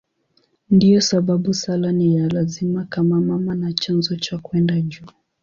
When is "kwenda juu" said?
4.37-5.05